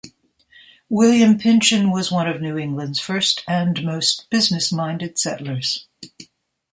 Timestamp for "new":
2.41-2.57